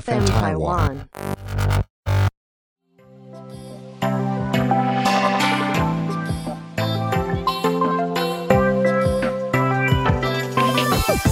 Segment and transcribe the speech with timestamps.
[0.00, 0.96] FM Taiwan。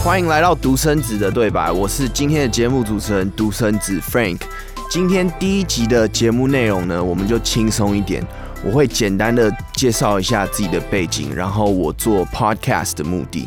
[0.03, 4.41] 欢迎来到独生子的对白，我是今天的节目主持人独生子 Frank。
[4.91, 8.25] 今天第一集的节目内容呢，我们就轻松一点，
[8.65, 13.47] 我会简单的介绍一下自己的背景，然后我做 Podcast 的目的。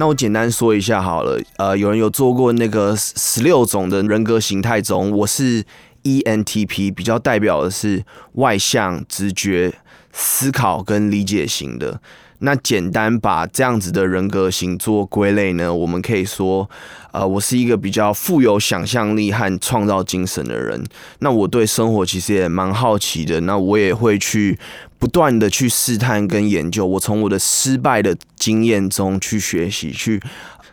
[0.00, 5.64] 那我简单说一下好了，呃，有人有做过那个十六种的人格形态中，我是
[6.04, 9.74] ENTP，比较代表的是外向、直觉、
[10.12, 12.00] 思考跟理解型的。
[12.40, 16.70] 那简单把这样子的人格型做归类呢，我们可以说，
[17.10, 20.84] 呃，我是一个比较富有想象力和创造精神的人。
[21.18, 24.58] 那我对生活其实也蛮好奇的，那我也会去
[24.98, 26.86] 不断的去试探跟研究。
[26.86, 30.22] 我从我的失败的经验中去学习，去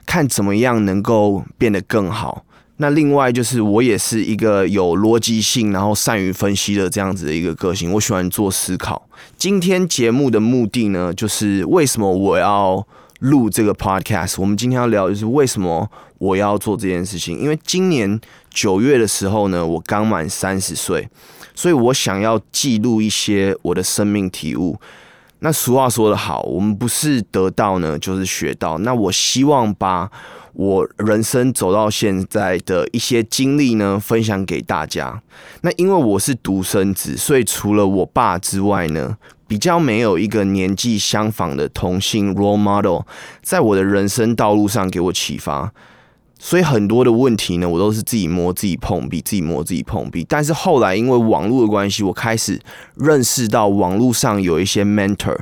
[0.06, 2.46] 看怎么样能够变得更好。
[2.78, 7.92] 那另外就是我也是一个有逻辑性，然后善于分析的这样子的一个个性。
[7.94, 9.08] 我喜欢做思考。
[9.38, 12.86] 今天节目的目的呢，就是为什么我要
[13.20, 14.36] 录这个 podcast。
[14.40, 17.40] 我们今天要聊就是为什么我要做这件事情。
[17.40, 21.08] 因为今年九月的时候呢，我刚满三十岁，
[21.56, 24.78] 所以我想要记录一些我的生命体悟。
[25.40, 28.78] 那俗话说得好，我们不是得到呢，就是学到。
[28.80, 30.12] 那我希望把。
[30.58, 35.22] 我人生走到现在的一些经历呢，分享给大家。
[35.64, 39.18] 那因为我是独生子，所以除了我爸之外呢，
[39.50, 43.02] 比较没有一个年纪相仿的同性 role model，
[43.42, 45.74] 在我的人生道路上给我启发。
[46.38, 50.26] 所以很多的问题呢，我都是自己摸、自己碰壁、自己摸、自己碰壁。
[50.28, 52.60] 但是后来因为网络的关系，我开始
[52.96, 55.38] 认识到网络上有一些 mentor。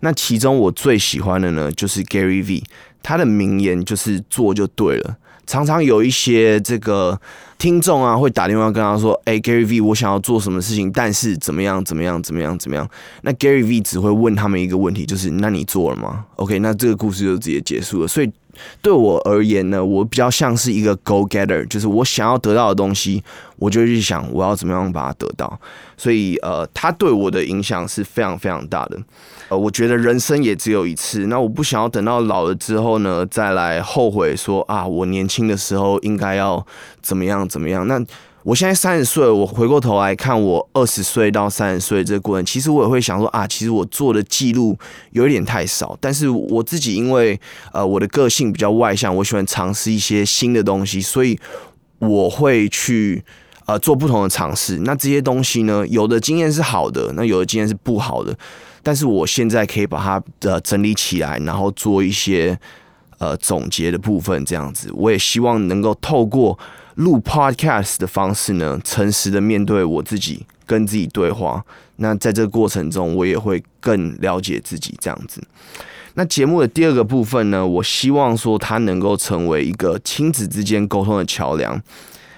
[0.00, 2.62] 那其中我最喜欢的呢，就是 Gary V。
[3.02, 5.16] 他的名言就是做就对了。
[5.46, 7.20] 常常有一些这个
[7.58, 12.88] 听众啊，会打电话跟他说：“哎，Gary V，我想要做什么事情，但是怎么样，怎么样，怎么样，怎么样？”
[13.22, 18.08] 那 Gary V 只会问他们一个问题，就是：“那你做了吗？”OK，那这个故事就直接结束了。
[18.08, 18.30] 所以。
[18.82, 23.22] 对我而言呢，我比较像是一个 go getter，就是我想要得到的东西，
[23.56, 25.58] 我就去想我要怎么样把它得到。
[25.96, 28.98] 所以呃，他对我的影响是非常非常大的。
[29.48, 36.64] 呃，我觉得人生也只有一次，那我不想要等到老了之后呢，再来后悔说啊，我年轻的时候应该要
[37.00, 37.86] 怎么样怎么样。
[37.86, 37.98] 那
[38.46, 44.78] 我现在三十岁，我回过头来看我二十岁到三十岁这个过程，其实我也会想说啊，其实我做的记录
[45.10, 45.98] 有一点太少。
[46.00, 47.40] 但是我自己因为
[47.72, 51.36] 呃我的个性比较外向，我喜欢尝试一些新的东西，所以
[51.98, 53.24] 我会去
[53.64, 54.78] 呃做不同的尝试。
[54.84, 58.32] 那这些东西呢，有的经验是好的，那有的经验是不好的。
[58.80, 62.56] 但是我现在可以把它的整理起来，然后做一些
[63.18, 64.88] 呃总结的部分，这样子。
[64.94, 66.56] 我也希望能够透过。
[66.96, 71.64] 录 podcast 的方式呢，诚实的面对我自己，跟自己对话。
[71.96, 75.42] 那在这个过程中，我也会更了解自己这样子。
[76.14, 81.80] 那节目的第二个部分呢，我希望说它能够成为一个亲子之间沟通的桥梁。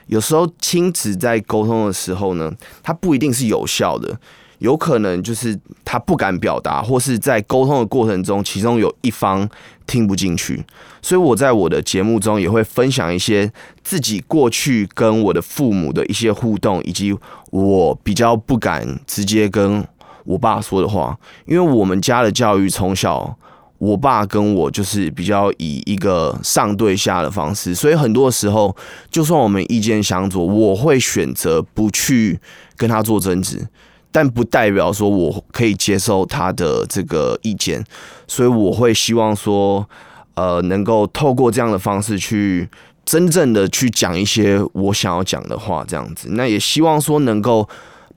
[0.07, 2.53] 有时候亲子在沟通的时候呢，
[2.83, 4.19] 它不一定是有效的。
[4.59, 9.49] 有可能就是他不敢表达，或是在沟通的过程中，其中有一方
[9.87, 10.65] 听不进去。
[11.01, 13.51] 所以我在我的节目中也会分享一些
[13.83, 17.17] 自己过去跟我的父母的一些互动，以及
[17.51, 19.87] 我比较不敢直接跟
[20.25, 21.17] 我爸说的话。
[21.47, 23.37] 因为我们家的教育从小，
[23.79, 28.77] 我爸跟我就是比较以一个上对下的方式，所以很多时候，
[29.09, 32.41] 就算我们意见相左，我会选择不去
[32.77, 33.69] 跟他做争执。
[34.11, 37.85] 但不代表说我可以接受他的这个意见，
[38.27, 39.89] 所以我会希望说，
[40.35, 42.69] 呃，能够透过这样的方式去
[43.05, 46.29] 真正的去讲一些我想要讲的话，这样子。
[46.33, 47.69] 那也希望说能够。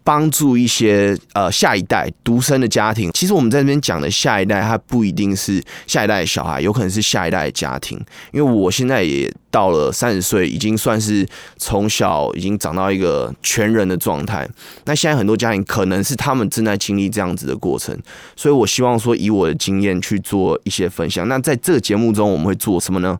[0.03, 7.99] 帮助一些呃下一代独生的家庭，其实我们在这边讲的下一代，它不一定是下一代的小孩，有可能是下一代的家庭。
[8.31, 11.27] 因为我现在也到了三十岁，已经算是
[11.57, 14.47] 从小已经长到一个全人的状态。
[14.85, 17.97] 那现在很多家庭可能是他们正在经历这样子的过程，
[18.35, 21.27] 所以我希望说以我的经验去做一些分享。
[21.27, 23.17] 那在这个节目中，我们会做什么呢？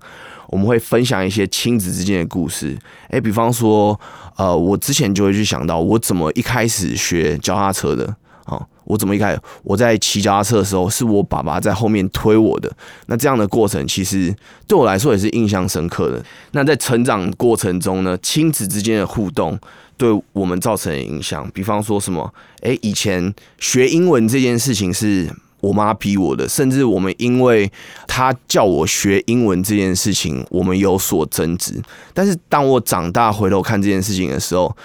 [0.52, 2.78] 我们会分享一些亲子之间的故事，
[3.10, 4.00] 诶，比方说，
[4.36, 8.06] 呃，我之前就会去想到我怎么一开始学脚踏车的
[8.44, 12.70] 啊，我怎么一开始我在骑脚踏车的时候，是我爸爸在后面推我的，
[13.06, 14.36] 那这样的过程其实
[14.68, 16.24] 对我来说也是印象深刻的。
[16.52, 19.58] 那在成长过程中呢，亲子之间的互动
[19.96, 22.34] 对我们造成的影响，比方说什么，
[22.64, 25.34] 诶，以前学英文这件事情是。
[25.62, 27.72] 我妈逼我的，甚至我们因为
[28.08, 31.82] 她叫我学英文这件事情，我们有所争执。
[32.14, 34.76] 但是当我长大回头看这件事情的时候，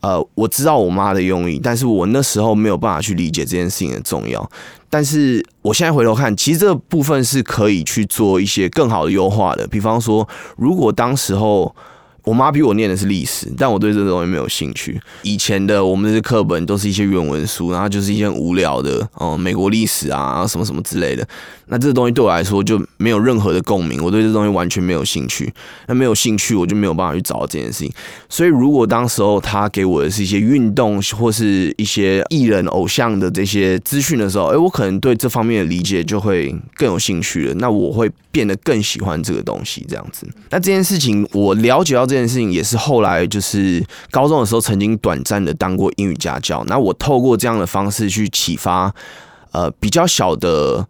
[0.00, 4.50] 呃，我知道我妈的用意，但是我那时候没有办法去理解这件事情的重要。
[4.88, 9.66] 但是我现在回头看，其实这部分是可以去做一些更好的优化的。
[9.66, 10.26] 比方说，
[10.56, 11.74] 如果当时候。
[12.24, 15.00] 我妈逼我念的是历史，但我对这东西没有兴趣。
[15.22, 21.26] 以前的我们的课本都是一些原文书，然后就是一些无聊的哦，美国历史啊，什么什么之类的。
[21.72, 25.52] 那这个东西对我来说就没有任何的共鸣，我对这东西完全没有兴趣。
[25.86, 27.92] 那没有兴趣，我就没有办法去找到这件事情。
[28.28, 37.54] 所以，如果当时候他给我的是一些运动或是一些艺人偶像的这些资讯的时候，哎，我可能对这方面的理解就会更有兴趣了。
[37.54, 40.28] 那我会变得更喜欢这个东西，这样子。
[40.50, 43.80] 那这件事情我了解到这件事情，也是后来就是
[44.10, 46.64] 高中的时候曾经短暂的当过英语家教。
[46.66, 48.92] 那我透过这样的方式去启发，
[49.52, 50.84] 呃，比较小的。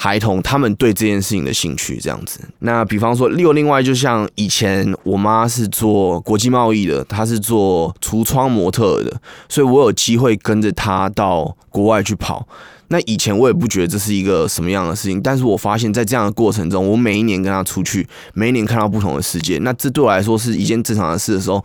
[0.00, 12.46] 孩童他们对这件事情的兴趣这样子，那比方说，另另外就像以前我妈是做国际贸易的，她是做橱窗模特的，所以我有机会跟着她到国外去跑。
[12.86, 21.64] 那以前我也不觉得这是一个什么样的事情，但是我发现，在这样的过程中，我每一年跟她出去，每一年看到不同的世界，那这对我来说是一件正常的事的时候，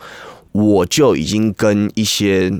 [0.53, 2.51] 我就已经跟一些。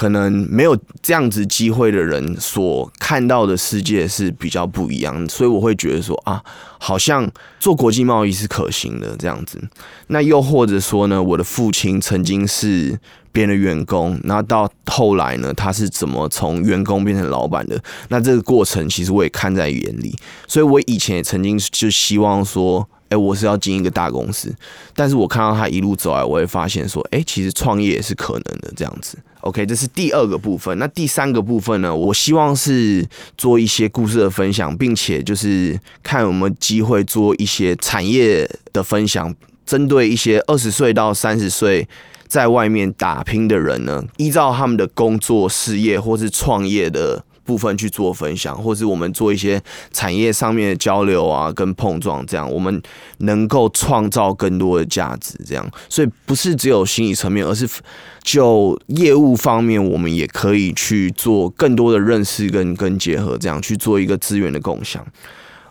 [0.00, 6.42] 可能没有这样子机会的人所看到的世界是比较不一样，所以我会觉得说啊，
[6.78, 9.62] 好像做国际贸易是可行的这样子。
[10.06, 12.98] 那又或者说呢，我的父亲曾经是
[13.30, 17.78] 别人的员工，那到后来呢，他是怎么从员工变成老板的？
[18.08, 20.16] 那这个过程其实我也看在眼里，
[20.48, 22.88] 所以我以前也曾经就希望说。
[23.10, 24.54] 哎，我是要进一个大公司，
[24.94, 29.18] 但是我看到他一路走来，我会发现说，哎，其实创业也是可能的这样子。
[29.42, 30.78] OK，这是第二个部分。
[30.78, 31.94] 那第三个部分呢？
[31.94, 33.06] 我希望是
[33.36, 39.34] 做一些故事的分享，并且就是看有没有机会做一些产业的分享，
[39.64, 41.88] 针对一些二十岁到三十岁
[42.28, 47.24] 在外面打拼的人呢，依照他们的工作、事业或是创业的。
[47.44, 49.60] 部分去做分享，或是我们做一些
[49.92, 52.82] 产业上面的交流啊，跟碰撞，这样我们
[53.18, 55.38] 能够创造更多的价值。
[55.46, 57.68] 这样，所以不是只有心理层面，而是
[58.22, 65.04] 就业务方面，我们也可以去做更多的认识跟跟结合，这样去做一个资源的共享。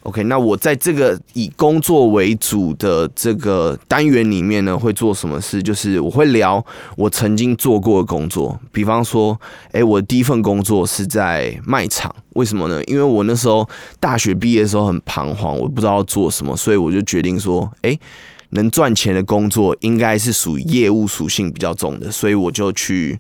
[0.04, 5.62] OK，那我在这个以工作为主的这个单元里面呢，会做什么事？
[5.62, 6.66] 就是我会聊
[6.96, 9.40] 我曾经做过的工作，比方说，
[9.74, 12.81] 哎，我第一份工作是在卖场，为什么呢？
[12.86, 13.68] 因为我那时候
[14.00, 18.00] 大学毕业的时候很彷徨，我不知道要做什么，所以我就决定说，哎，
[18.52, 23.19] 能赚钱的工作应该是属于业务属性比较重的，所以我就去。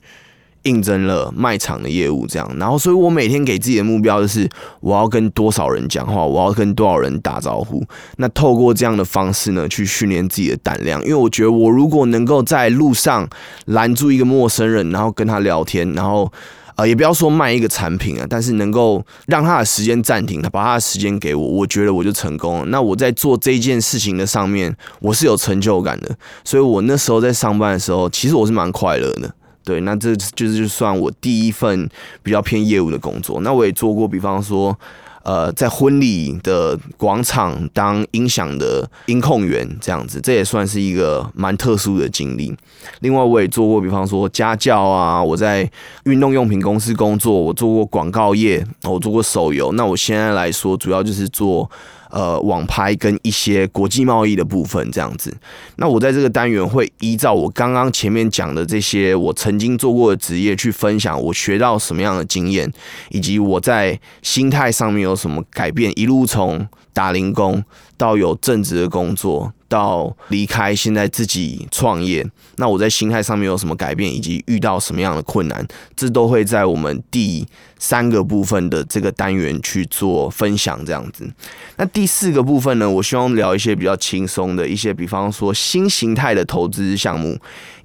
[0.63, 4.49] 应征了卖场的业务，这样，然后，所以我每天给自己的目标就是，
[4.81, 7.83] 我要跟多少人讲话，我要跟多少人打招呼。
[8.17, 13.27] 那透过这样的方式呢，去训练自己的胆量，因为我觉得我如果能够在路上
[13.65, 16.29] 拦住一个陌生人，然后跟他聊天，然后，
[16.75, 22.65] 呃，也不要说卖一个产品啊，但是能够让他的时间暂停，他把他的时间给我，我觉得我就成功了。
[22.65, 29.33] 那我在做这件事情的上面，我是有成就感的，所以我那时候在上班的时候，其实我是蛮快乐的。
[29.63, 31.87] 对，那这就是就算我第一份
[32.23, 33.41] 比较偏业务的工作。
[33.41, 34.75] 那我也做过，比方说，
[35.23, 42.55] 呃，在婚礼的广场当音响的音控员这样子，这也算是一个蛮特殊的经历。
[43.01, 45.69] 另外，我也做过，比方说家教啊，我在
[46.05, 49.71] 运动用品公司工作，我做过广告业，我做过手游。
[49.73, 51.69] 那我现在来说，主要就是做。
[52.09, 55.35] 呃，网拍跟一些国际贸易的部分这样子，
[55.75, 62.71] 那我在这个单元会依照我刚刚前面讲的这些我曾经做过的职业去分享我学到什么样的经验，
[63.09, 67.63] 以及我在心态上面有什么改变，一路从打零工
[67.95, 69.53] 到有正职的工作。
[69.69, 72.25] 到离开，现在自己创业，
[72.57, 77.47] 那我在心态上面有什么改变，以及遇到什么样的困难，这都会在我们第
[77.77, 80.83] 三个部分的这个单元去做分享。
[80.83, 81.29] 这样子，
[81.77, 87.37] 那第四个部分呢，我希望聊一些比较轻松的一些，比方说新形态的投资项目、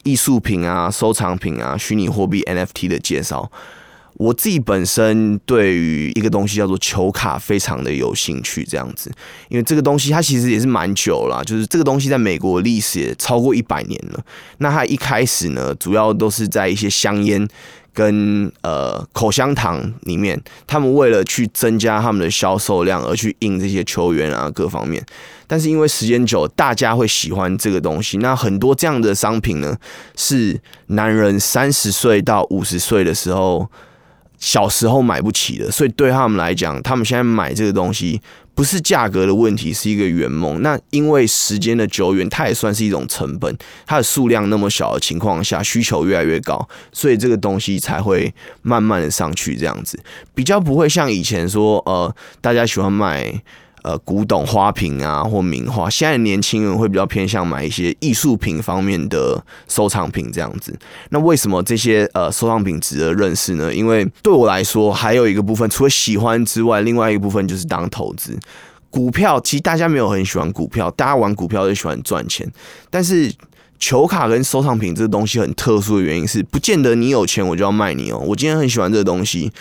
[0.05, 3.53] 艺术品啊、收藏品啊、虚拟货币 NFT 的介绍。
[4.16, 9.11] 我自己本身对于一个东西叫做球卡非常的有兴趣，这样子，
[9.49, 14.25] 因为这个东西它其实也是蛮久了，就是这个东西在美国历史也超过一百年了。
[14.59, 17.49] 那它一开始呢，主要都是在一些香烟
[17.92, 25.04] 跟呃口香糖里面，他们为了去增加他们的销售量而去印这些球员啊各方面。
[25.49, 29.76] 但是因为时间久，大家会喜欢这个东西，那很多这样的商品呢，
[30.16, 33.68] 是男人三十岁到五十岁的时候。
[34.44, 38.20] 小时候买不起的，所以对他们来讲，他们现在买这个东西
[38.54, 40.60] 不是价格的问题，是一个圆梦。
[40.60, 43.56] 那因为时间的久远，它也算是一种成本。
[43.86, 49.98] 它的数量那么小的情况下，需求越来越高，所以这个东西才会慢慢的上去，这样子
[50.34, 53.42] 比较不会像以前说，呃，大家喜欢买。
[53.85, 60.75] 呃，古董花瓶啊，或名画，现在年轻人会比较偏向买一些艺术品方面的收藏品这样子。
[61.11, 63.75] 那为什么这些呃收藏品值得认识呢？
[63.75, 68.38] 因为对我来说，还有一个部分，除了喜欢之外，另外一个部分就是当投资。
[68.88, 72.50] 股票其实大家没有很喜欢股票，大家玩股票就喜欢赚钱。
[72.88, 73.31] 但是
[73.79, 78.19] 球卡跟收藏品这个东西很特殊的原因是，不见得你有钱我就要卖你哦。
[78.26, 79.53] 我今天很喜欢这个东西。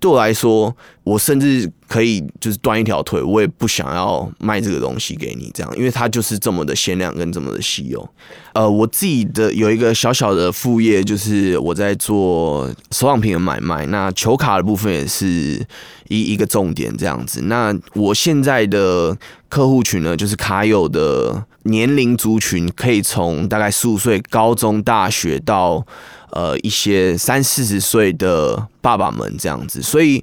[0.00, 8.08] 对我来说，我甚至可以就是断一条腿，我也不想要卖这个东西给你，这样，因为它就是这么的限量跟这么的稀有。
[8.52, 15.66] 呃，我自己的有一个小小的副业，就是我在做收藏品的买卖，那球卡的部分也是
[16.08, 17.42] 一一个重点，这样子。
[17.46, 19.16] 那我现在的
[19.48, 25.84] 客户群呢，就是卡友的年龄族群，可以从大概十五岁、高中、大学到。
[26.30, 30.22] 呃，一些三四十岁的爸爸们这样子，所以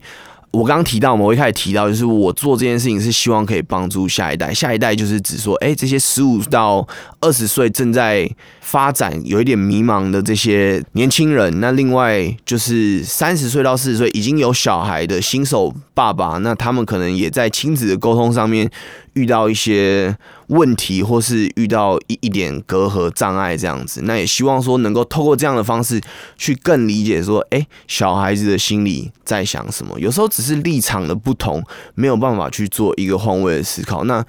[0.51, 4.53] 我刚刚提到，我一开始提到，就是我做这件事情是希望可以帮助下一代。
[4.53, 6.87] 下一代就是指说，哎，这些十五到
[7.19, 8.29] 二十岁正在
[8.61, 11.59] 发展、有一点迷茫的这些年轻人。
[11.59, 18.69] 那另外就是三十岁到四十岁已经有小孩的新手爸爸，那他们可能也在亲子的沟通上面。
[19.15, 20.15] 遇到一些
[20.47, 25.99] 问题，或是遇到一一点隔阂障碍这样子，那也希望说能够透过这样的方式
[26.37, 29.99] 去更理解说，哎，小孩子的心里在想什么。
[29.99, 31.63] 有时候只是立场的不同，
[31.95, 34.03] 没有办法去做一个换位的思考。
[34.03, 34.23] 那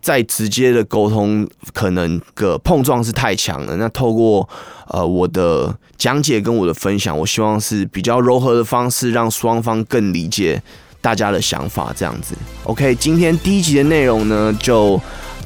[0.00, 3.76] 在直接的沟通，可能个碰撞是太强了。
[3.76, 4.48] 那透过
[4.86, 10.62] 呃我的讲解跟我的分享，我希望是比较柔和的方式，让双方更理解。
[11.00, 15.00] 大家的想法这样子，OK，今天第一集的内容呢就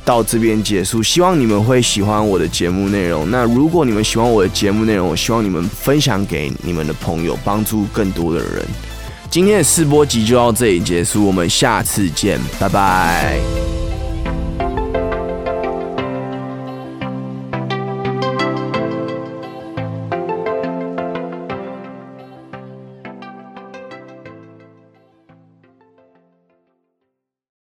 [0.04, 1.02] 到这边结束。
[1.02, 3.30] 希望你们会喜欢我的节目内容。
[3.30, 8.64] 那如果你们喜欢我的节目内容，我希望你们分享给你们的朋友，帮助更多的人。
[9.30, 13.83] 今天的试播集就到这里结束，我们下次见，拜拜。